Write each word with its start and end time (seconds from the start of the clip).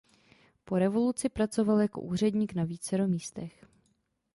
Po 0.65 0.79
revoluci 0.79 1.29
pracoval 1.29 1.79
jako 1.81 2.01
úředník 2.01 2.53
na 2.53 2.63
vícero 2.63 3.07
místech. 3.07 3.65